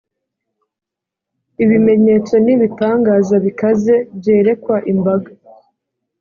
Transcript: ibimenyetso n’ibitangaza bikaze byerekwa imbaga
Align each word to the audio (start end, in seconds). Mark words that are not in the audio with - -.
ibimenyetso 1.63 2.33
n’ibitangaza 2.45 3.35
bikaze 3.45 3.95
byerekwa 4.17 4.75
imbaga 4.91 5.29